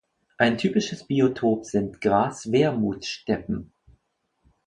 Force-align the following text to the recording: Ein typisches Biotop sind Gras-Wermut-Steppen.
Ein 0.39 0.57
typisches 0.57 1.03
Biotop 1.03 1.63
sind 1.63 2.01
Gras-Wermut-Steppen. 2.01 3.71